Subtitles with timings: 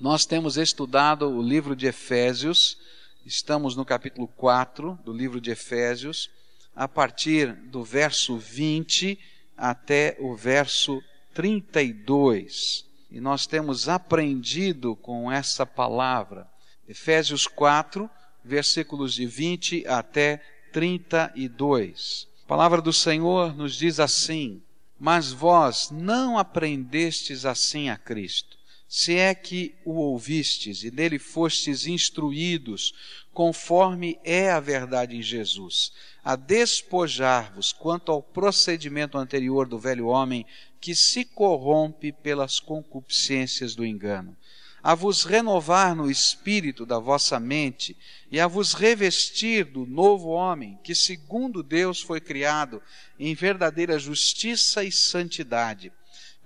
[0.00, 2.78] Nós temos estudado o livro de Efésios,
[3.26, 6.30] estamos no capítulo 4 do livro de Efésios,
[6.74, 9.18] a partir do verso 20
[9.54, 11.02] até o verso
[11.34, 12.86] 32.
[13.10, 16.48] E nós temos aprendido com essa palavra.
[16.88, 18.08] Efésios 4,
[18.42, 20.42] versículos de 20 até
[20.72, 22.26] 32.
[22.46, 24.62] A palavra do Senhor nos diz assim:
[24.98, 28.56] Mas vós não aprendestes assim a Cristo,
[28.92, 32.92] se é que o ouvistes e nele fostes instruídos,
[33.32, 35.92] conforme é a verdade em Jesus,
[36.24, 40.44] a despojar-vos quanto ao procedimento anterior do velho homem
[40.80, 44.36] que se corrompe pelas concupiscências do engano
[44.82, 47.94] a vos renovar no espírito da vossa mente
[48.30, 52.82] e a vos revestir do novo homem, que segundo Deus foi criado
[53.18, 55.92] em verdadeira justiça e santidade.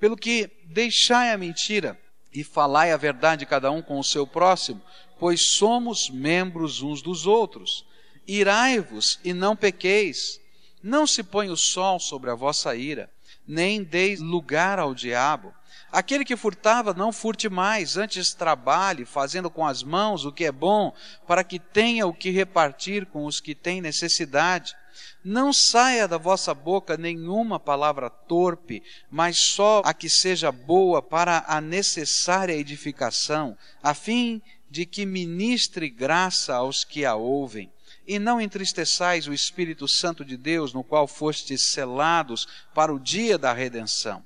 [0.00, 1.96] Pelo que deixai a mentira
[2.34, 4.82] e falai a verdade cada um com o seu próximo,
[5.18, 7.86] pois somos membros uns dos outros.
[8.26, 10.40] Irai-vos e não pequeis.
[10.82, 13.10] Não se põe o sol sobre a vossa ira,
[13.46, 15.54] nem deis lugar ao diabo
[15.94, 20.50] Aquele que furtava, não furte mais, antes trabalhe, fazendo com as mãos o que é
[20.50, 20.92] bom,
[21.24, 24.74] para que tenha o que repartir com os que têm necessidade.
[25.24, 31.44] Não saia da vossa boca nenhuma palavra torpe, mas só a que seja boa para
[31.46, 37.70] a necessária edificação, a fim de que ministre graça aos que a ouvem.
[38.06, 43.38] E não entristeçais o Espírito Santo de Deus, no qual fostes selados para o dia
[43.38, 44.22] da redenção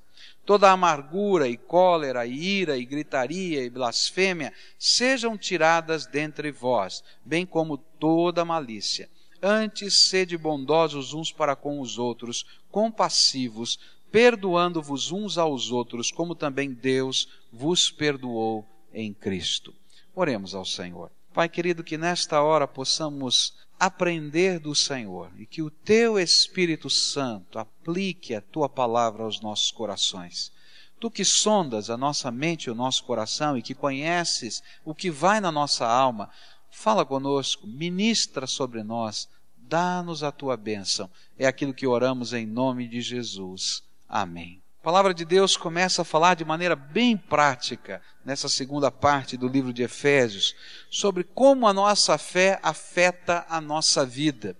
[0.48, 7.44] toda amargura e cólera e ira e gritaria e blasfêmia sejam tiradas dentre vós, bem
[7.44, 9.10] como toda malícia.
[9.42, 13.78] Antes sede bondosos uns para com os outros, compassivos,
[14.10, 19.74] perdoando-vos uns aos outros, como também Deus vos perdoou em Cristo.
[20.14, 21.10] Oremos ao Senhor.
[21.32, 27.58] Pai querido, que nesta hora possamos aprender do Senhor e que o teu Espírito Santo
[27.58, 30.50] aplique a tua palavra aos nossos corações.
[30.98, 35.10] Tu que sondas a nossa mente e o nosso coração e que conheces o que
[35.10, 36.28] vai na nossa alma,
[36.70, 39.28] fala conosco, ministra sobre nós,
[39.68, 41.10] dá-nos a tua bênção.
[41.38, 43.82] É aquilo que oramos em nome de Jesus.
[44.08, 44.62] Amém.
[44.80, 49.46] A palavra de Deus começa a falar de maneira bem prática, nessa segunda parte do
[49.46, 50.54] livro de Efésios,
[50.90, 54.56] sobre como a nossa fé afeta a nossa vida.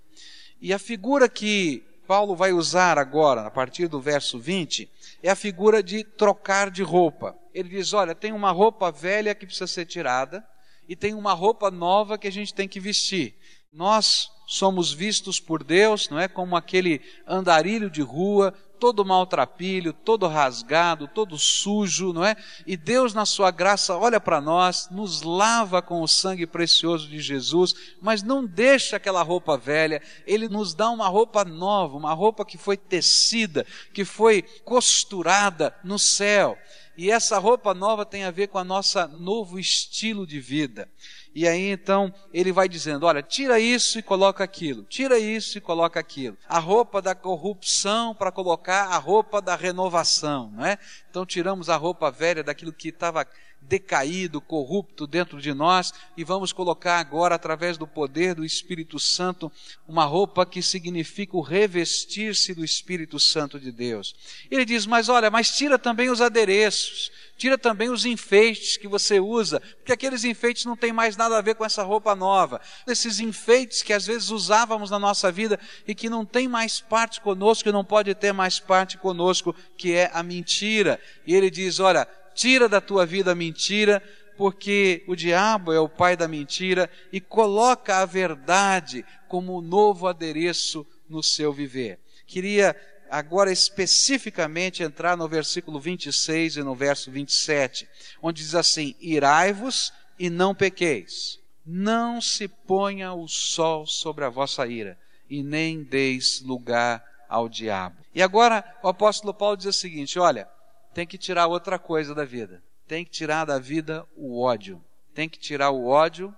[0.61, 4.89] E a figura que Paulo vai usar agora, a partir do verso 20,
[5.23, 7.35] é a figura de trocar de roupa.
[7.53, 10.45] Ele diz: olha, tem uma roupa velha que precisa ser tirada,
[10.87, 13.35] e tem uma roupa nova que a gente tem que vestir.
[13.71, 16.27] Nós somos vistos por Deus, não é?
[16.27, 22.35] Como aquele andarilho de rua, todo maltrapilho, todo rasgado, todo sujo, não é?
[22.65, 27.19] E Deus, na sua graça, olha para nós, nos lava com o sangue precioso de
[27.19, 32.43] Jesus, mas não deixa aquela roupa velha, Ele nos dá uma roupa nova, uma roupa
[32.43, 36.57] que foi tecida, que foi costurada no céu.
[36.97, 40.89] E essa roupa nova tem a ver com a nossa novo estilo de vida.
[41.33, 45.61] E aí então ele vai dizendo: olha, tira isso e coloca aquilo, tira isso e
[45.61, 46.37] coloca aquilo.
[46.47, 50.77] A roupa da corrupção para colocar a roupa da renovação, não é?
[51.09, 53.25] Então tiramos a roupa velha daquilo que estava
[53.61, 59.51] decaído, corrupto dentro de nós e vamos colocar agora, através do poder do Espírito Santo,
[59.87, 64.15] uma roupa que significa o revestir-se do Espírito Santo de Deus.
[64.49, 69.19] Ele diz: Mas olha, mas tira também os adereços, tira também os enfeites que você
[69.19, 72.59] usa, porque aqueles enfeites não têm mais nada a ver com essa roupa nova.
[72.87, 77.21] Esses enfeites que às vezes usávamos na nossa vida e que não tem mais parte
[77.21, 80.99] conosco, que não pode ter mais parte conosco, que é a mentira.
[81.25, 82.07] E ele diz: Olha,
[82.39, 84.01] tira da tua vida a mentira,
[84.37, 90.07] porque o diabo é o pai da mentira e coloca a verdade como um novo
[90.07, 91.99] adereço no seu viver.
[92.25, 92.73] Queria
[93.09, 97.89] agora especificamente entrar no versículo 26 e no verso 27,
[98.21, 101.39] onde diz assim: Irai-vos e não pequeis.
[101.65, 104.97] Não se ponha o sol sobre a vossa ira,
[105.29, 107.97] e nem deis lugar ao diabo.
[108.15, 110.47] E agora o apóstolo Paulo diz o seguinte: olha,
[110.93, 112.61] tem que tirar outra coisa da vida.
[112.87, 114.83] Tem que tirar da vida o ódio.
[115.13, 116.33] Tem que tirar o ódio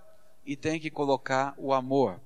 [0.45, 2.19] e tem que colocar o amor.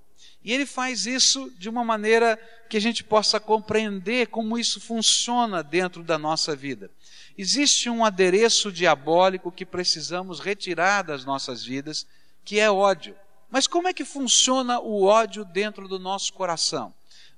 [0.44, 2.40] E ele faz isso de uma maneira
[2.70, 6.90] que a gente possa compreender como isso funciona dentro da nossa vida.
[7.38, 12.08] Existe um adereço diabólico que precisamos retirar das nossas vidas,
[12.44, 13.16] que é ódio.
[13.50, 16.94] Mas como é que funciona o ódio dentro do nosso coração?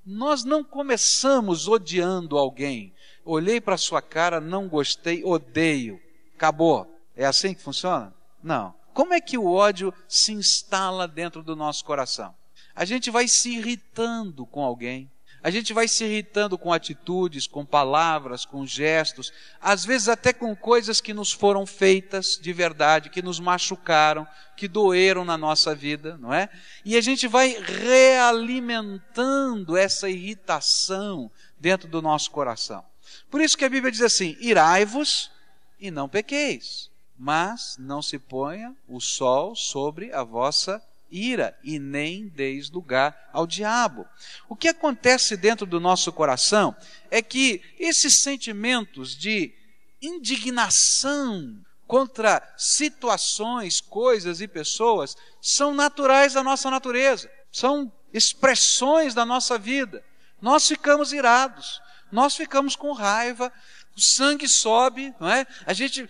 [0.06, 2.94] Nós não começamos odiando alguém,
[3.28, 6.00] olhei para sua cara, não gostei, odeio.
[6.36, 6.88] Acabou.
[7.16, 8.14] É assim que funciona?
[8.42, 8.74] Não.
[8.94, 12.34] Como é que o ódio se instala dentro do nosso coração?
[12.76, 15.12] A gente vai se irritando com alguém,
[15.44, 19.32] a gente vai se irritando com atitudes, com palavras, com gestos,
[19.62, 24.68] às vezes até com coisas que nos foram feitas de verdade, que nos machucaram, que
[24.68, 26.50] doeram na nossa vida, não é?
[26.84, 32.84] E a gente vai realimentando essa irritação dentro do nosso coração.
[33.30, 35.32] Por isso que a Bíblia diz assim: irai-vos
[35.80, 42.28] e não pequeis, mas não se ponha o sol sobre a vossa ira e nem
[42.28, 44.06] deis lugar ao diabo.
[44.50, 46.76] O que acontece dentro do nosso coração
[47.10, 49.54] é que esses sentimentos de
[50.02, 51.58] indignação
[51.88, 60.04] contra situações, coisas e pessoas são naturais da nossa natureza, são expressões da nossa vida.
[60.42, 61.82] Nós ficamos irados,
[62.12, 63.52] nós ficamos com raiva,
[63.96, 65.46] o sangue sobe, não é?
[65.66, 66.08] A gente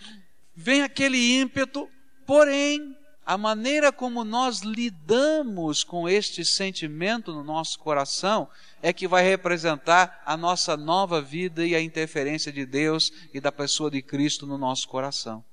[0.56, 1.90] vem aquele ímpeto,
[2.26, 2.96] porém
[3.28, 8.50] a maneira como nós lidamos com este sentimento no nosso coração
[8.82, 13.52] é que vai representar a nossa nova vida e a interferência de Deus e da
[13.52, 15.44] pessoa de Cristo no nosso coração.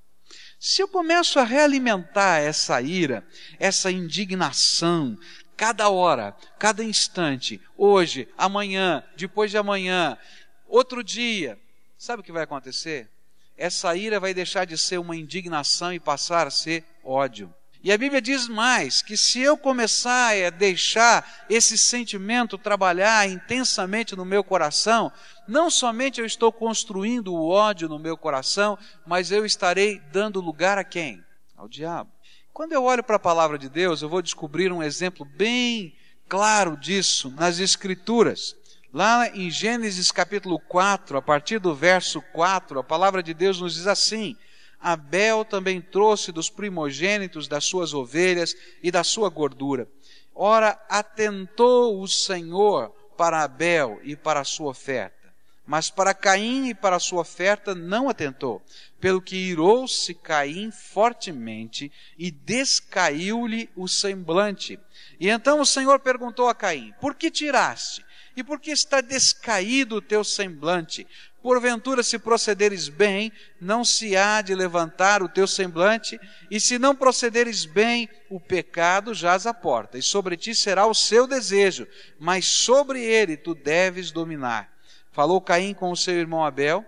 [0.59, 3.27] Se eu começo a realimentar essa ira,
[3.59, 5.19] essa indignação,
[5.57, 10.19] cada hora, cada instante, hoje, amanhã, depois de amanhã,
[10.67, 11.59] outro dia,
[11.97, 13.09] sabe o que vai acontecer?
[13.57, 17.55] Essa ira vai deixar de ser uma indignação e passar a ser ódio.
[17.85, 24.17] E a Bíblia diz mais: que se eu começar a deixar esse sentimento trabalhar intensamente
[24.17, 25.13] no meu coração,
[25.47, 30.79] não somente eu estou construindo o ódio no meu coração, mas eu estarei dando lugar
[30.79, 31.23] a quem?
[31.57, 32.11] Ao diabo.
[32.53, 35.95] Quando eu olho para a palavra de Deus, eu vou descobrir um exemplo bem
[36.29, 38.57] claro disso nas Escrituras.
[38.93, 43.75] Lá em Gênesis capítulo 4, a partir do verso 4, a palavra de Deus nos
[43.75, 44.37] diz assim:
[44.81, 49.89] Abel também trouxe dos primogênitos das suas ovelhas e da sua gordura.
[50.35, 55.24] Ora, atentou o Senhor para Abel e para a sua oferta.
[55.67, 58.63] Mas para Caim e para sua oferta não atentou,
[59.01, 64.79] pelo que irou-se Caim fortemente e descaiu-lhe o semblante.
[65.19, 68.05] E então o Senhor perguntou a Caim: Por que tiraste?
[68.37, 71.07] E por que está descaído o teu semblante?
[71.41, 76.19] Porventura, se procederes bem, não se há de levantar o teu semblante,
[76.51, 80.95] e se não procederes bem, o pecado jaz à porta, e sobre ti será o
[80.95, 81.87] seu desejo,
[82.19, 84.74] mas sobre ele tu deves dominar.
[85.15, 86.85] Falou Caim com o seu irmão Abel,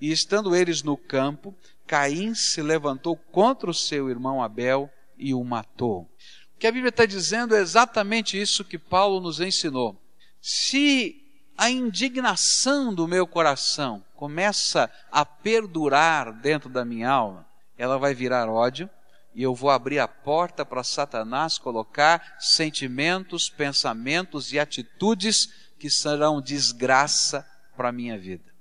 [0.00, 1.54] e estando eles no campo,
[1.86, 6.00] Caim se levantou contra o seu irmão Abel e o matou.
[6.00, 9.96] O que a Bíblia está dizendo é exatamente isso que Paulo nos ensinou.
[10.42, 11.24] Se
[11.56, 17.46] a indignação do meu coração começa a perdurar dentro da minha alma,
[17.76, 18.90] ela vai virar ódio
[19.32, 25.48] e eu vou abrir a porta para Satanás colocar sentimentos, pensamentos e atitudes
[25.78, 27.46] que serão desgraça
[27.78, 28.52] para a minha vida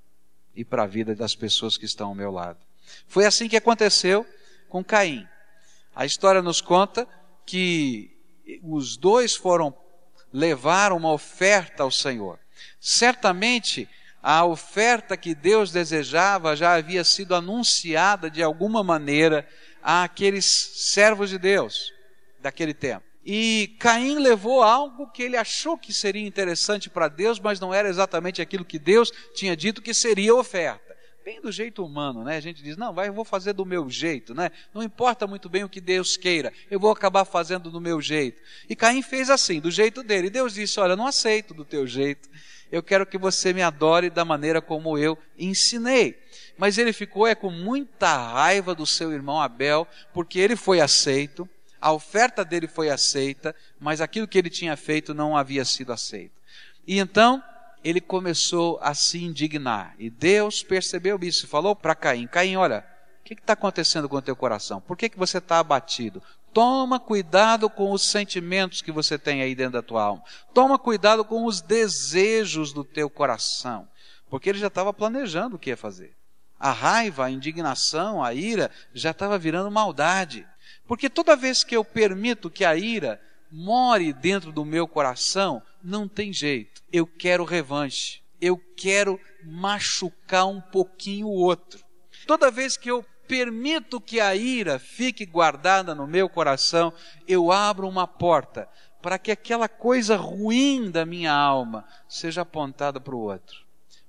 [0.56, 2.60] e para a vida das pessoas que estão ao meu lado.
[3.08, 4.24] Foi assim que aconteceu
[4.70, 5.28] com Caim.
[5.96, 7.08] A história nos conta
[7.44, 8.16] que
[8.62, 9.76] os dois foram
[10.32, 12.38] levar uma oferta ao Senhor.
[12.80, 13.90] Certamente,
[14.22, 19.48] a oferta que Deus desejava já havia sido anunciada de alguma maneira
[19.82, 21.92] àqueles servos de Deus
[22.40, 23.07] daquele tempo.
[23.30, 27.90] E Caim levou algo que ele achou que seria interessante para Deus, mas não era
[27.90, 30.96] exatamente aquilo que Deus tinha dito que seria oferta.
[31.26, 32.38] Bem do jeito humano, né?
[32.38, 34.50] A gente diz, não, vai, eu vou fazer do meu jeito, né?
[34.74, 38.42] Não importa muito bem o que Deus queira, eu vou acabar fazendo do meu jeito.
[38.70, 40.28] E Caim fez assim, do jeito dele.
[40.28, 42.30] E Deus disse, olha, não aceito do teu jeito
[42.72, 46.20] eu quero que você me adore da maneira como eu ensinei.
[46.58, 51.48] Mas ele ficou é com muita raiva do seu irmão Abel, porque ele foi aceito,
[51.82, 56.34] a oferta dele foi aceita, mas aquilo que ele tinha feito não havia sido aceito.
[56.86, 57.44] E então
[57.84, 59.96] ele começou a se indignar.
[59.98, 62.86] E Deus percebeu isso e falou para Caim: Caim, olha,
[63.22, 64.82] o que está acontecendo com o teu coração?
[64.82, 66.22] Por que, que você está abatido?
[66.54, 70.24] Toma cuidado com os sentimentos que você tem aí dentro da tua alma.
[70.54, 73.88] Toma cuidado com os desejos do teu coração.
[74.30, 76.16] Porque ele já estava planejando o que ia fazer.
[76.60, 80.48] A raiva, a indignação, a ira já estava virando maldade.
[80.88, 86.08] Porque toda vez que eu permito que a ira more dentro do meu coração, não
[86.08, 86.82] tem jeito.
[86.92, 88.22] Eu quero revanche.
[88.40, 91.84] Eu quero machucar um pouquinho o outro.
[92.26, 96.94] Toda vez que eu permito que a ira fique guardada no meu coração,
[97.28, 98.70] eu abro uma porta
[99.02, 103.66] para que aquela coisa ruim da minha alma seja apontada para o outro.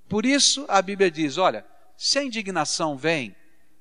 [0.07, 1.65] Por isso a Bíblia diz: olha,
[1.97, 3.35] se a indignação vem,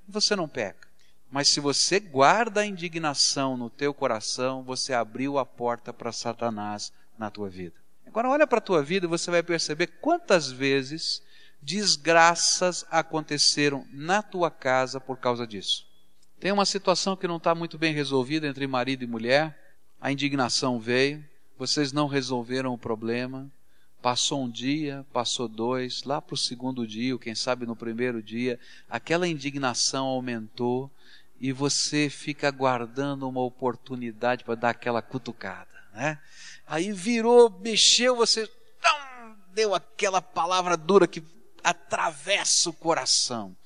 [0.06, 0.87] você não peca.
[1.30, 6.92] Mas se você guarda a indignação no teu coração, você abriu a porta para Satanás
[7.18, 7.74] na tua vida.
[8.06, 11.22] Agora olha para a tua vida e você vai perceber quantas vezes
[11.60, 15.86] desgraças aconteceram na tua casa por causa disso.
[16.40, 19.58] Tem uma situação que não está muito bem resolvida entre marido e mulher,
[20.00, 21.22] a indignação veio,
[21.58, 23.50] vocês não resolveram o problema,
[24.00, 28.22] passou um dia, passou dois, lá para o segundo dia, ou quem sabe no primeiro
[28.22, 30.90] dia, aquela indignação aumentou
[31.40, 36.18] e você fica aguardando uma oportunidade para dar aquela cutucada, né?
[36.66, 38.48] Aí virou, mexeu, você
[39.52, 41.22] deu aquela palavra dura que
[41.64, 43.56] atravessa o coração.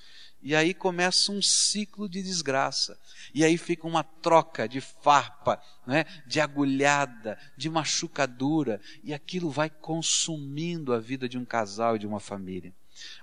[0.43, 2.99] E aí começa um ciclo de desgraça.
[3.33, 6.05] E aí fica uma troca de farpa, né?
[6.27, 8.81] de agulhada, de machucadura.
[9.05, 12.75] E aquilo vai consumindo a vida de um casal e de uma família.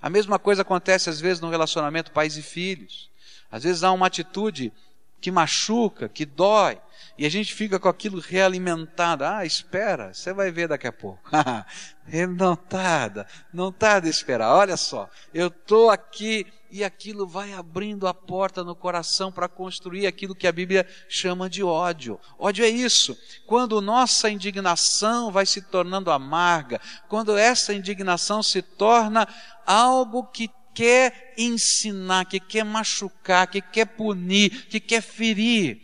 [0.01, 3.09] A mesma coisa acontece às vezes no relacionamento pais e filhos.
[3.51, 4.71] Às vezes há uma atitude
[5.19, 6.79] que machuca, que dói,
[7.17, 9.25] e a gente fica com aquilo realimentado.
[9.25, 11.21] Ah, espera, você vai ver daqui a pouco.
[12.35, 14.55] Não tarda, não tarda esperar.
[14.55, 20.07] Olha só, eu estou aqui e aquilo vai abrindo a porta no coração para construir
[20.07, 22.19] aquilo que a Bíblia chama de ódio.
[22.37, 23.15] Ódio é isso.
[23.45, 29.27] Quando nossa indignação vai se tornando amarga, quando essa indignação se torna
[29.67, 35.81] algo que quer ensinar, que quer machucar, que quer punir, que quer ferir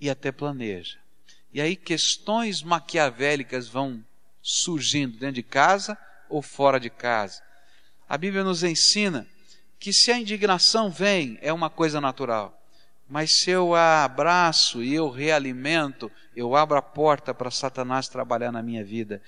[0.00, 0.98] e até planeja.
[1.52, 4.04] E aí questões maquiavélicas vão
[4.42, 5.96] surgindo dentro de casa
[6.28, 7.42] ou fora de casa.
[8.08, 9.26] A Bíblia nos ensina
[9.78, 12.54] que se a indignação vem, é uma coisa natural.
[13.08, 18.52] Mas se eu a abraço e eu realimento, eu abro a porta para Satanás trabalhar
[18.52, 19.22] na minha vida.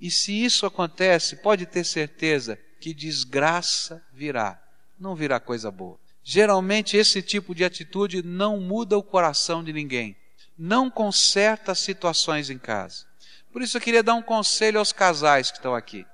[0.00, 4.62] E se isso acontece, pode ter certeza que desgraça virá,
[5.00, 5.98] não virá coisa boa.
[6.22, 10.14] Geralmente esse tipo de atitude não muda o coração de ninguém,
[10.58, 13.06] não conserta as situações em casa.
[13.50, 16.04] Por isso eu queria dar um conselho aos casais que estão aqui.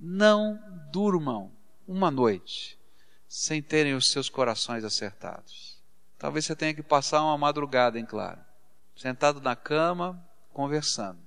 [0.00, 0.58] Não
[0.90, 1.52] durmam
[1.86, 2.78] uma noite
[3.28, 5.76] sem terem os seus corações acertados.
[6.18, 8.40] Talvez você tenha que passar uma madrugada, em claro,
[8.96, 11.18] sentado na cama, conversando.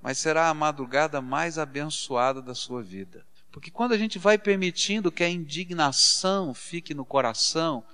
[0.00, 3.26] Mas será a madrugada mais abençoada da sua vida.
[3.54, 7.84] Porque quando a gente vai permitindo que a indignação fique no coração,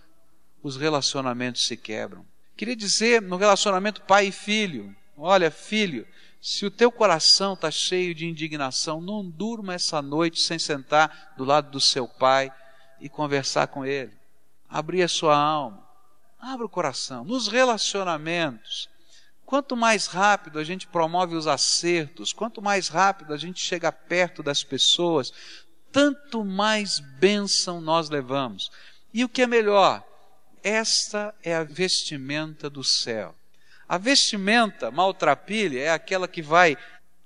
[0.63, 2.25] os relacionamentos se quebram.
[2.57, 6.09] Queria dizer no relacionamento pai e filho: olha, filho,
[6.41, 11.45] se o teu coração está cheio de indignação, não durma essa noite sem sentar do
[11.45, 12.51] lado do seu pai
[12.99, 14.15] e conversar com Ele.
[14.67, 15.87] Abrir a sua alma.
[16.39, 17.23] Abra o coração.
[17.23, 18.89] Nos relacionamentos,
[19.51, 24.45] quanto mais rápido a gente promove os acertos, quanto mais rápido a gente chega perto
[24.45, 25.33] das pessoas,
[25.91, 28.71] tanto mais bênção nós levamos.
[29.13, 30.05] E o que é melhor?
[30.63, 33.35] Esta é a vestimenta do céu.
[33.89, 36.77] A vestimenta maltrapilha é aquela que vai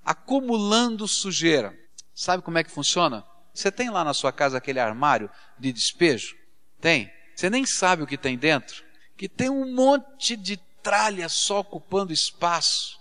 [0.02, 1.78] acumulando sujeira.
[2.14, 3.22] Sabe como é que funciona?
[3.52, 5.28] Você tem lá na sua casa aquele armário
[5.58, 6.34] de despejo?
[6.80, 7.12] Tem.
[7.36, 8.82] Você nem sabe o que tem dentro.
[9.14, 13.00] Que tem um monte de tralha só ocupando espaço.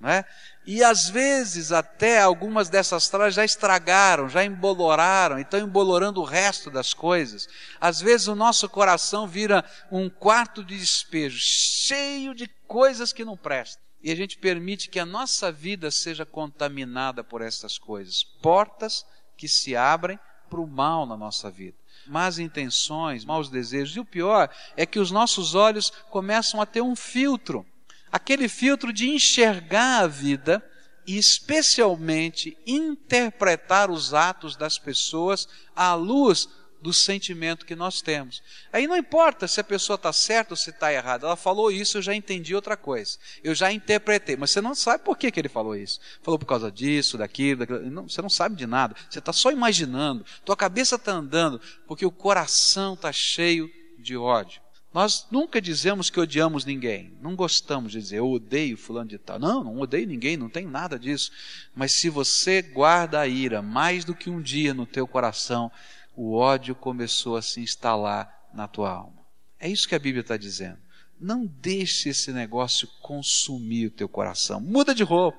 [0.00, 0.24] Né?
[0.66, 6.70] E às vezes até algumas dessas tralhas já estragaram, já emboloraram, estão embolorando o resto
[6.70, 7.48] das coisas.
[7.80, 13.36] Às vezes o nosso coração vira um quarto de despejo, cheio de coisas que não
[13.36, 13.82] prestam.
[14.00, 18.22] E a gente permite que a nossa vida seja contaminada por essas coisas.
[18.40, 19.04] Portas
[19.36, 20.18] que se abrem
[20.48, 21.77] para o mal na nossa vida.
[22.06, 23.96] Más intenções, maus desejos.
[23.96, 27.66] E o pior é que os nossos olhos começam a ter um filtro
[28.12, 30.64] aquele filtro de enxergar a vida
[31.06, 36.48] e, especialmente, interpretar os atos das pessoas à luz
[36.80, 38.42] do sentimento que nós temos.
[38.72, 41.26] Aí não importa se a pessoa está certa ou se está errada.
[41.26, 43.18] Ela falou isso, eu já entendi outra coisa.
[43.42, 46.00] Eu já interpretei, mas você não sabe por que, que ele falou isso.
[46.22, 47.90] Falou por causa disso, daquilo, daquilo.
[47.90, 48.94] Não, você não sabe de nada.
[49.10, 50.24] Você está só imaginando.
[50.44, 54.60] Tua cabeça está andando porque o coração está cheio de ódio.
[54.92, 57.12] Nós nunca dizemos que odiamos ninguém.
[57.20, 59.38] Não gostamos de dizer eu odeio fulano de tal.
[59.38, 61.30] Não, não odeio ninguém, não tem nada disso.
[61.74, 65.70] Mas se você guarda a ira mais do que um dia no teu coração,
[66.18, 69.24] o ódio começou a se instalar na tua alma.
[69.60, 70.78] É isso que a Bíblia está dizendo.
[71.20, 74.60] Não deixe esse negócio consumir o teu coração.
[74.60, 75.38] Muda de roupa.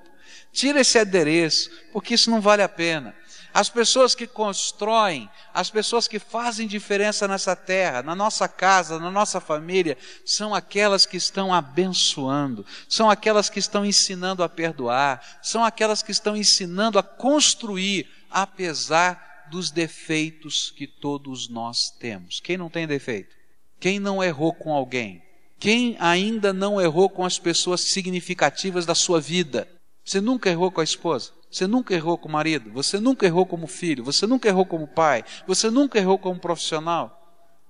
[0.54, 3.14] Tira esse adereço, porque isso não vale a pena.
[3.54, 9.12] As pessoas que constroem, as pessoas que fazem diferença nessa terra, na nossa casa, na
[9.12, 15.62] nossa família, são aquelas que estão abençoando, são aquelas que estão ensinando a perdoar, são
[15.62, 22.40] aquelas que estão ensinando a construir, apesar dos defeitos que todos nós temos.
[22.40, 23.36] Quem não tem defeito?
[23.80, 25.22] Quem não errou com alguém?
[25.60, 29.68] Quem ainda não errou com as pessoas significativas da sua vida?
[30.04, 31.32] Você nunca errou com a esposa?
[31.52, 32.72] Você nunca errou com o marido?
[32.72, 34.04] Você nunca errou como filho?
[34.04, 35.24] Você nunca errou como pai?
[35.48, 37.16] Você nunca errou como profissional?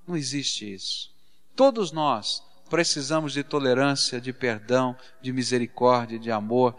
[0.08, 1.10] Não existe isso.
[1.56, 6.76] Todos nós precisamos de tolerância, de perdão, de misericórdia, de amor.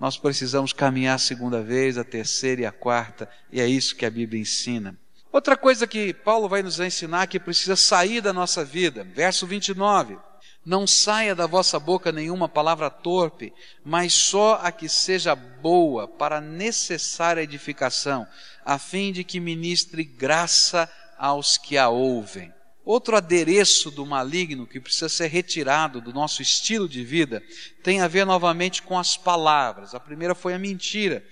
[0.00, 4.06] Nós precisamos caminhar a segunda vez, a terceira e a quarta, e é isso que
[4.06, 4.96] a Bíblia ensina.
[5.32, 10.16] Outra coisa que Paulo vai nos ensinar que precisa sair da nossa vida, verso 29.
[10.64, 13.52] Não saia da vossa boca nenhuma palavra torpe,
[13.84, 18.26] mas só a que seja boa para necessária edificação,
[18.64, 22.52] a fim de que ministre graça aos que a ouvem.
[22.88, 27.42] Outro adereço do maligno que precisa ser retirado do nosso estilo de vida
[27.82, 29.94] tem a ver novamente com as palavras.
[29.94, 31.22] A primeira foi a mentira.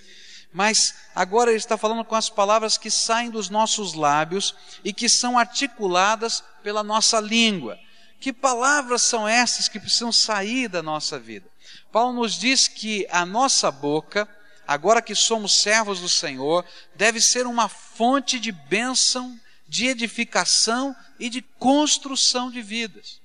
[0.53, 5.09] Mas agora ele está falando com as palavras que saem dos nossos lábios e que
[5.09, 7.75] são articuladas pela nossa língua.
[8.19, 11.49] Que palavras são essas que precisam sair da nossa vida?
[11.91, 14.29] Paulo nos diz que a nossa boca,
[14.67, 21.29] agora que somos servos do Senhor, deve ser uma fonte de bênção de edificação e
[21.29, 23.19] de construção de vidas.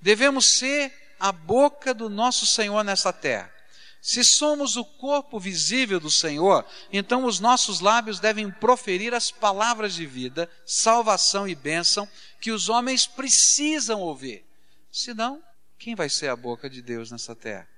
[0.00, 3.52] Devemos ser a boca do nosso Senhor nessa terra.
[4.00, 9.94] Se somos o corpo visível do Senhor, então os nossos lábios devem proferir as palavras
[9.94, 12.08] de vida, salvação e bênção
[12.40, 14.44] que os homens precisam ouvir.
[14.92, 15.42] Senão,
[15.78, 17.68] quem vai ser a boca de Deus nessa terra?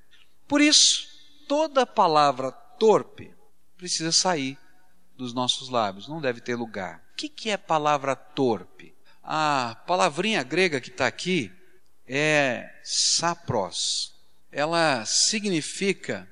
[0.46, 1.08] Por isso,
[1.48, 3.34] toda palavra torpe
[3.76, 4.58] precisa sair
[5.16, 7.02] dos nossos lábios, não deve ter lugar.
[7.20, 8.94] Que, que é palavra torpe?
[9.22, 11.52] A palavrinha grega que está aqui
[12.08, 14.14] é sapros.
[14.50, 16.26] Ela significa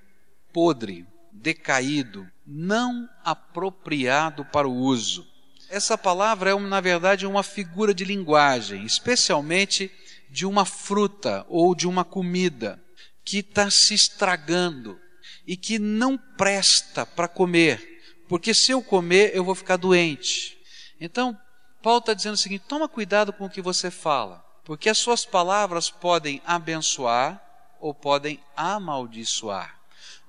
[0.50, 5.26] podre, decaído, não apropriado para o uso.
[5.68, 9.92] Essa palavra é, na verdade, uma figura de linguagem, especialmente
[10.30, 12.82] de uma fruta ou de uma comida
[13.26, 14.98] que está se estragando
[15.46, 20.57] e que não presta para comer porque se eu comer, eu vou ficar doente.
[21.00, 21.38] Então,
[21.82, 25.24] Paulo está dizendo o seguinte: toma cuidado com o que você fala, porque as suas
[25.24, 27.42] palavras podem abençoar
[27.80, 29.78] ou podem amaldiçoar.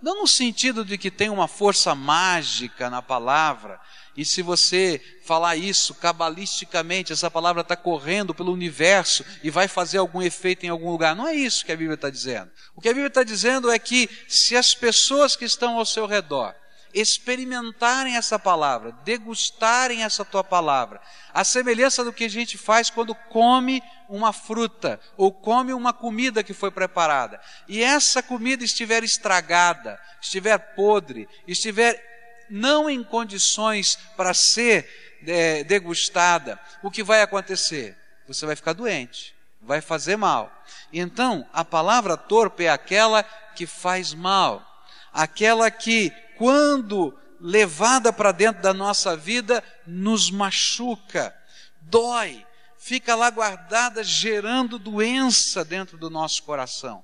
[0.02, 3.80] Não no sentido de que tem uma força mágica na palavra,
[4.16, 9.98] e se você falar isso cabalisticamente, essa palavra está correndo pelo universo e vai fazer
[9.98, 11.16] algum efeito em algum lugar.
[11.16, 12.50] Não é isso que a Bíblia está dizendo.
[12.76, 16.06] O que a Bíblia está dizendo é que se as pessoas que estão ao seu
[16.06, 16.56] redor
[16.94, 21.00] experimentarem essa palavra, degustarem essa tua palavra,
[21.34, 26.44] a semelhança do que a gente faz quando come uma fruta ou come uma comida
[26.44, 32.04] que foi preparada, e essa comida estiver estragada, estiver podre, estiver
[32.50, 37.96] não em condições para ser é, degustada, o que vai acontecer?
[38.28, 40.52] Você vai ficar doente, vai fazer mal.
[40.92, 43.24] Então, a palavra torpe é aquela
[43.56, 44.66] que faz mal,
[45.14, 51.36] aquela que quando levada para dentro da nossa vida, nos machuca,
[51.82, 52.46] dói,
[52.78, 57.04] fica lá guardada, gerando doença dentro do nosso coração.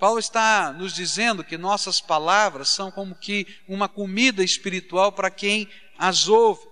[0.00, 5.70] Paulo está nos dizendo que nossas palavras são como que uma comida espiritual para quem
[5.96, 6.66] as ouve.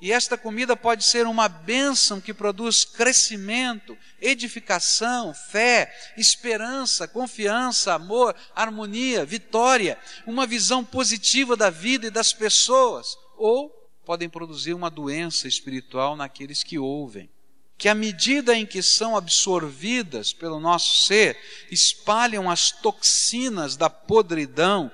[0.00, 8.34] E esta comida pode ser uma bênção que produz crescimento, edificação, fé, esperança, confiança, amor,
[8.54, 13.68] harmonia, vitória, uma visão positiva da vida e das pessoas, ou
[14.06, 17.28] podem produzir uma doença espiritual naqueles que ouvem.
[17.76, 21.38] Que à medida em que são absorvidas pelo nosso ser,
[21.70, 24.90] espalham as toxinas da podridão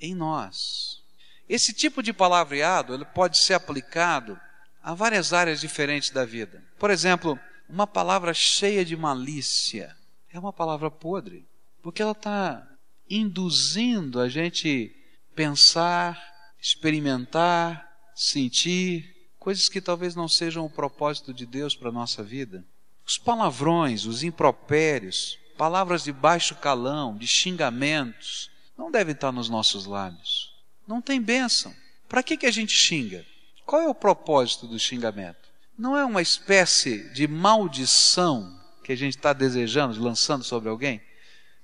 [0.00, 1.02] em nós.
[1.48, 4.38] Esse tipo de palavreado ele pode ser aplicado
[4.86, 6.62] a várias áreas diferentes da vida.
[6.78, 7.36] Por exemplo,
[7.68, 9.96] uma palavra cheia de malícia
[10.32, 11.44] é uma palavra podre,
[11.82, 12.64] porque ela está
[13.10, 14.94] induzindo a gente
[15.34, 16.16] pensar,
[16.62, 22.64] experimentar, sentir coisas que talvez não sejam o propósito de Deus para a nossa vida.
[23.04, 29.84] Os palavrões, os impropérios, palavras de baixo calão, de xingamentos, não devem estar nos nossos
[29.84, 30.54] lábios.
[30.86, 31.74] Não tem bênção.
[32.08, 33.26] Para que, que a gente xinga?
[33.66, 35.50] Qual é o propósito do xingamento?
[35.76, 41.02] Não é uma espécie de maldição que a gente está desejando, lançando sobre alguém?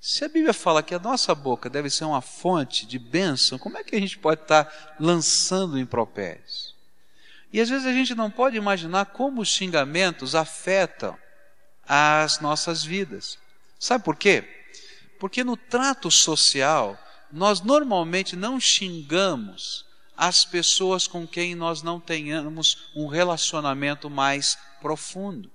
[0.01, 3.79] Se a Bíblia fala que a nossa boca deve ser uma fonte de bênção, como
[3.79, 6.75] é que a gente pode estar tá lançando impropérios?
[7.53, 11.17] E às vezes a gente não pode imaginar como os xingamentos afetam
[11.87, 13.39] as nossas vidas.
[13.79, 14.43] Sabe por quê?
[15.21, 16.99] Porque no trato social,
[17.31, 19.87] nós normalmente não xingamos
[20.23, 25.51] as pessoas com quem nós não tenhamos um relacionamento mais profundo.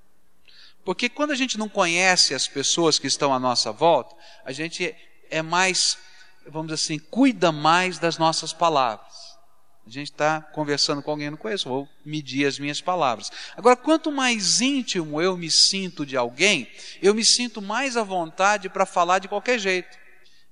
[0.83, 4.93] Porque quando a gente não conhece as pessoas que estão à nossa volta, a gente
[5.29, 5.97] é mais,
[6.45, 9.37] vamos dizer assim, cuida mais das nossas palavras.
[9.85, 13.31] A gente está conversando com alguém, não conheço, vou medir as minhas palavras.
[13.55, 16.69] Agora, quanto mais íntimo eu me sinto de alguém,
[17.01, 19.97] eu me sinto mais à vontade para falar de qualquer jeito.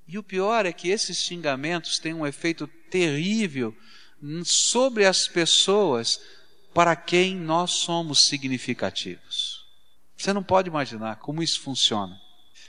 [0.08, 3.76] E o pior é que esses xingamentos têm um efeito terrível
[4.44, 6.20] sobre as pessoas
[6.74, 9.66] para quem nós somos significativos.
[10.18, 12.20] Você não pode imaginar como isso funciona.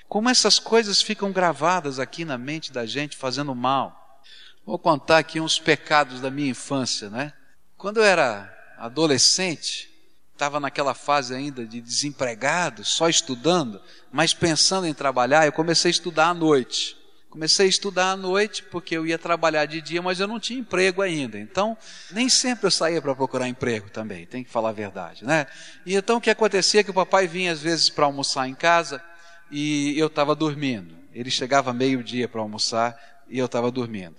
[0.09, 4.21] Como essas coisas ficam gravadas aqui na mente da gente, fazendo mal.
[4.65, 7.33] Vou contar aqui uns pecados da minha infância, né?
[7.77, 9.91] Quando eu era adolescente,
[10.33, 13.81] estava naquela fase ainda de desempregado, só estudando,
[14.13, 16.97] mas pensando em trabalhar, eu comecei a estudar à noite.
[17.37, 20.59] Comecei a estudar à noite porque eu ia trabalhar de dia, mas eu não tinha
[20.59, 21.39] emprego ainda.
[21.39, 21.77] Então,
[22.11, 25.47] nem sempre eu saía para procurar emprego também, tem que falar a verdade, né?
[25.85, 28.55] E então o que acontecia é que o papai vinha às vezes para almoçar em
[28.55, 29.03] casa
[29.51, 30.97] e eu estava dormindo.
[31.13, 34.17] Ele chegava meio-dia para almoçar e eu estava dormindo.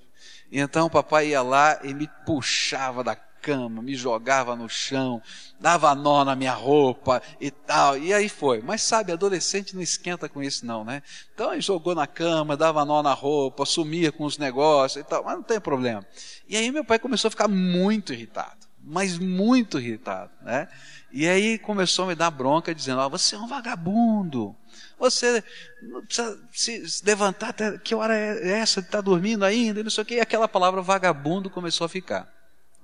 [0.51, 5.21] Então o papai ia lá e me puxava da cama, me jogava no chão,
[5.59, 7.97] dava nó na minha roupa e tal.
[7.97, 8.61] E aí foi.
[8.61, 11.01] Mas sabe, adolescente não esquenta com isso não, né?
[11.33, 15.23] Então ele jogou na cama, dava nó na roupa, sumia com os negócios e tal,
[15.23, 16.05] mas não tem problema.
[16.47, 20.67] E aí meu pai começou a ficar muito irritado, mas muito irritado, né?
[21.11, 24.55] E aí começou a me dar bronca dizendo: "Ó, oh, você é um vagabundo.
[24.99, 25.43] Você
[25.81, 28.79] não precisa se levantar até que hora é essa?
[28.79, 29.83] Está dormindo ainda?
[29.83, 30.15] Não sei o que.
[30.15, 32.36] E aquela palavra vagabundo começou a ficar.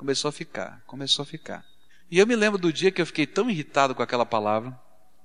[0.03, 1.65] Começou a ficar, começou a ficar.
[2.11, 4.77] E eu me lembro do dia que eu fiquei tão irritado com aquela palavra,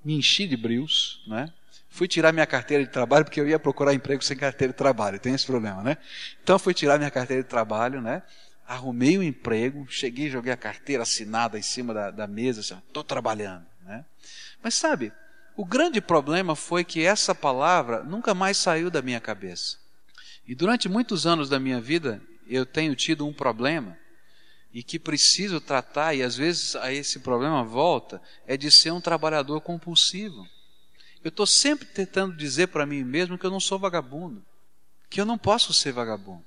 [0.05, 1.51] me enchi de brios, né?
[1.89, 5.19] Fui tirar minha carteira de trabalho, porque eu ia procurar emprego sem carteira de trabalho,
[5.19, 5.97] tem esse problema, né?
[6.41, 8.23] Então fui tirar minha carteira de trabalho, né?
[8.65, 12.81] Arrumei o um emprego, cheguei, joguei a carteira assinada em cima da, da mesa, assim,
[12.87, 14.05] estou trabalhando, né?
[14.63, 15.11] Mas sabe,
[15.57, 19.75] o grande problema foi que essa palavra nunca mais saiu da minha cabeça.
[20.47, 23.97] E durante muitos anos da minha vida, eu tenho tido um problema
[24.73, 29.01] e que preciso tratar, e às vezes a esse problema volta, é de ser um
[29.01, 30.47] trabalhador compulsivo.
[31.23, 34.43] Eu estou sempre tentando dizer para mim mesmo que eu não sou vagabundo,
[35.09, 36.45] que eu não posso ser vagabundo.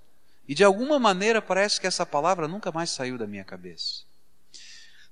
[0.48, 4.02] E de alguma maneira parece que essa palavra nunca mais saiu da minha cabeça.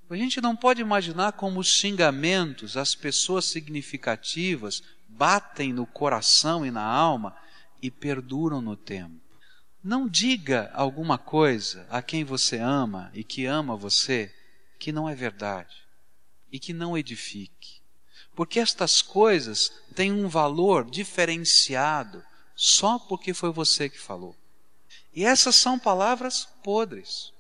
[0.08, 6.70] A gente não pode imaginar como os xingamentos, as pessoas significativas, batem no coração e
[6.70, 7.36] na alma
[7.80, 9.20] e perduram no tempo.
[9.82, 14.34] Não diga alguma coisa a quem você ama e que ama você
[14.78, 15.74] que não é verdade
[16.52, 17.80] e que não edifique.
[18.34, 22.22] Porque estas coisas têm um valor diferenciado
[22.54, 24.36] só porque foi você que falou.
[25.14, 27.32] E essas são palavras podres.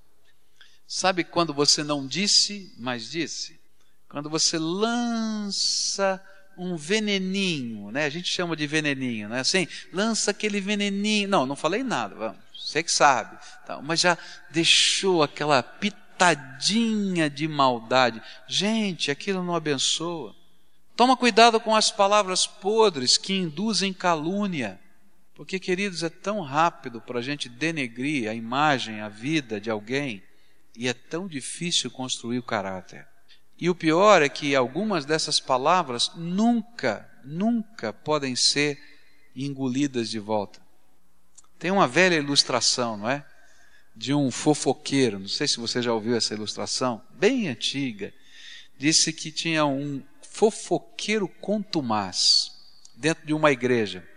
[0.86, 3.60] Sabe quando você não disse, mas disse?
[4.08, 6.20] Quando você lança
[6.60, 8.04] um veneninho, né?
[8.04, 9.40] A gente chama de veneninho, né?
[9.40, 11.28] Assim, lança aquele veneninho.
[11.28, 12.38] Não, não falei nada, vamos.
[12.54, 13.38] Você que sabe.
[13.64, 14.16] Então, mas já
[14.50, 18.22] deixou aquela pitadinha de maldade.
[18.46, 20.36] Gente, aquilo não abençoa.
[20.94, 24.78] Toma cuidado com as palavras podres que induzem calúnia.
[25.34, 30.22] Porque, queridos, é tão rápido para a gente denegrir a imagem, a vida de alguém
[30.76, 33.06] e é tão difícil construir o caráter.
[33.60, 38.80] E o pior é que algumas dessas palavras nunca, nunca podem ser
[39.36, 40.60] engolidas de volta.
[41.58, 43.24] Tem uma velha ilustração, não é?
[43.94, 48.14] De um fofoqueiro, não sei se você já ouviu essa ilustração, bem antiga.
[48.78, 52.52] Disse que tinha um fofoqueiro contumaz
[52.96, 54.08] dentro de uma igreja.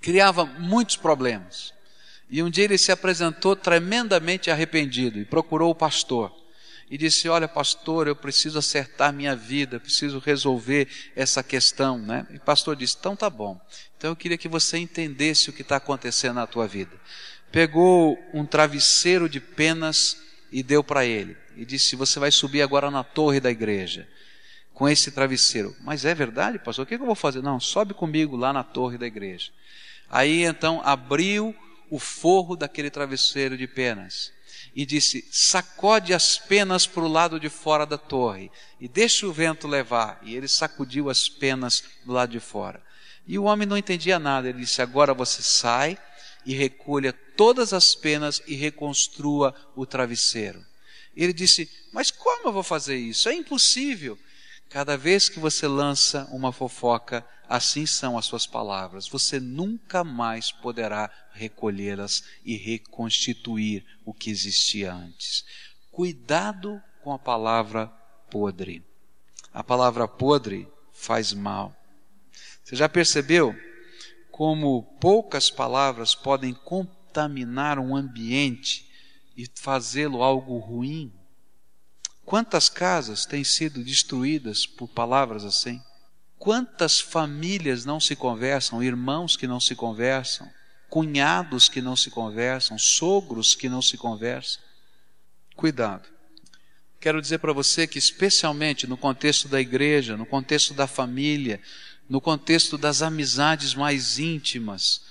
[0.00, 1.74] Criava muitos problemas.
[2.28, 6.39] E um dia ele se apresentou tremendamente arrependido e procurou o pastor.
[6.90, 11.96] E disse: Olha, pastor, eu preciso acertar minha vida, preciso resolver essa questão.
[11.98, 12.26] Né?
[12.30, 13.60] E o pastor disse: Então tá bom.
[13.96, 16.90] Então eu queria que você entendesse o que está acontecendo na tua vida.
[17.52, 20.16] Pegou um travesseiro de penas
[20.50, 21.36] e deu para ele.
[21.56, 24.08] E disse: Você vai subir agora na torre da igreja
[24.74, 25.76] com esse travesseiro.
[25.82, 26.84] Mas é verdade, pastor?
[26.84, 27.40] O que eu vou fazer?
[27.40, 29.52] Não, sobe comigo lá na torre da igreja.
[30.10, 31.54] Aí então abriu
[31.88, 34.32] o forro daquele travesseiro de penas
[34.74, 39.32] e disse: Sacode as penas para o lado de fora da torre e deixa o
[39.32, 40.20] vento levar.
[40.22, 42.82] E ele sacudiu as penas do lado de fora.
[43.26, 44.48] E o homem não entendia nada.
[44.48, 45.98] Ele disse: Agora você sai
[46.44, 50.64] e recolha todas as penas e reconstrua o travesseiro.
[51.16, 53.28] Ele disse: Mas como eu vou fazer isso?
[53.28, 54.18] É impossível.
[54.70, 59.08] Cada vez que você lança uma fofoca, assim são as suas palavras.
[59.08, 65.44] Você nunca mais poderá recolhê-las e reconstituir o que existia antes.
[65.90, 67.88] Cuidado com a palavra
[68.30, 68.80] podre.
[69.52, 71.74] A palavra podre faz mal.
[72.62, 73.52] Você já percebeu
[74.30, 78.88] como poucas palavras podem contaminar um ambiente
[79.36, 81.12] e fazê-lo algo ruim?
[82.30, 85.82] Quantas casas têm sido destruídas por palavras assim?
[86.38, 90.48] Quantas famílias não se conversam, irmãos que não se conversam,
[90.88, 94.62] cunhados que não se conversam, sogros que não se conversam?
[95.56, 96.08] Cuidado.
[97.00, 101.60] Quero dizer para você que, especialmente no contexto da igreja, no contexto da família,
[102.08, 105.02] no contexto das amizades mais íntimas,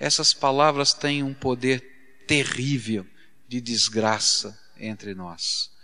[0.00, 3.06] essas palavras têm um poder terrível
[3.46, 5.75] de desgraça entre nós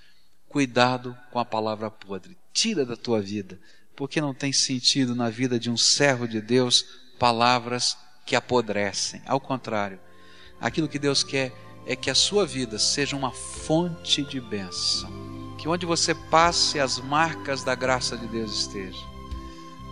[0.52, 2.36] cuidado com a palavra podre.
[2.52, 3.58] Tira da tua vida,
[3.96, 6.84] porque não tem sentido na vida de um servo de Deus
[7.18, 9.22] palavras que apodrecem.
[9.26, 9.98] Ao contrário,
[10.60, 11.54] aquilo que Deus quer
[11.86, 15.10] é que a sua vida seja uma fonte de bênção.
[15.58, 19.10] Que onde você passe, as marcas da graça de Deus estejam.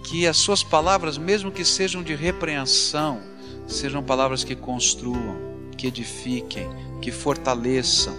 [0.05, 3.23] Que as suas palavras, mesmo que sejam de repreensão,
[3.67, 5.39] sejam palavras que construam,
[5.79, 6.69] que edifiquem,
[7.01, 8.15] que fortaleçam,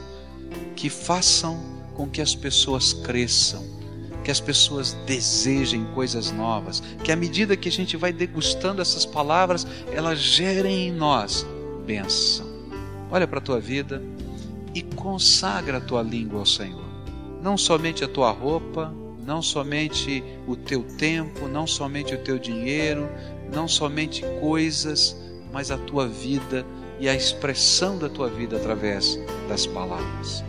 [0.76, 3.64] que façam com que as pessoas cresçam,
[4.24, 9.06] que as pessoas desejem coisas novas, que à medida que a gente vai degustando essas
[9.06, 11.46] palavras, elas gerem em nós
[11.86, 12.46] bênção.
[13.10, 14.02] Olha para a tua vida
[14.74, 16.86] e consagra a tua língua ao Senhor.
[17.42, 18.94] Não somente a tua roupa,
[19.26, 23.10] não somente o teu tempo, não somente o teu dinheiro,
[23.54, 25.16] não somente coisas,
[25.52, 26.66] mas a tua vida
[27.00, 30.44] e a expressão da tua vida através das palavras.